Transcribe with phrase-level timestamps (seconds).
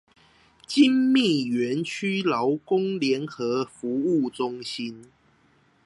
[0.65, 5.11] 精密園區勞工聯合服務中心